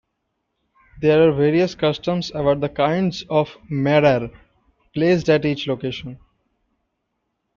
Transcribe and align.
There 0.99 1.29
are 1.29 1.31
various 1.31 1.75
customs 1.75 2.31
about 2.31 2.59
the 2.59 2.69
kinds 2.69 3.23
of 3.29 3.55
"maror" 3.69 4.35
placed 4.95 5.29
at 5.29 5.45
each 5.45 5.67
location. 5.67 6.17